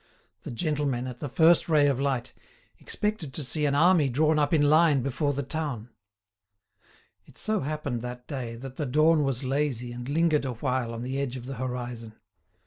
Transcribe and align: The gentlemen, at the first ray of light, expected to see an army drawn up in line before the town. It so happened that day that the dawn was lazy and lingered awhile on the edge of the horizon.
The 0.41 0.49
gentlemen, 0.49 1.05
at 1.05 1.19
the 1.19 1.29
first 1.29 1.69
ray 1.69 1.87
of 1.87 1.99
light, 1.99 2.33
expected 2.79 3.35
to 3.35 3.43
see 3.43 3.67
an 3.67 3.75
army 3.75 4.09
drawn 4.09 4.39
up 4.39 4.51
in 4.51 4.63
line 4.67 5.03
before 5.03 5.31
the 5.31 5.43
town. 5.43 5.89
It 7.25 7.37
so 7.37 7.59
happened 7.59 8.01
that 8.01 8.25
day 8.27 8.55
that 8.55 8.77
the 8.77 8.87
dawn 8.87 9.23
was 9.23 9.43
lazy 9.43 9.91
and 9.91 10.09
lingered 10.09 10.43
awhile 10.43 10.91
on 10.91 11.03
the 11.03 11.19
edge 11.21 11.37
of 11.37 11.45
the 11.45 11.57
horizon. 11.57 12.15